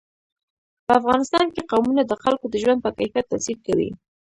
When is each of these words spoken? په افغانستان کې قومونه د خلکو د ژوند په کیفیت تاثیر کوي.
په 0.85 0.91
افغانستان 0.99 1.45
کې 1.53 1.67
قومونه 1.71 2.01
د 2.05 2.13
خلکو 2.23 2.45
د 2.49 2.55
ژوند 2.63 2.79
په 2.85 2.89
کیفیت 2.97 3.25
تاثیر 3.31 3.57
کوي. 3.65 3.89